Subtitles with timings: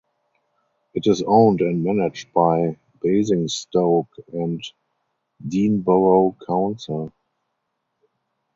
[0.95, 4.59] It is owned and managed by Basingstoke and
[5.47, 7.13] Deane Borough Council.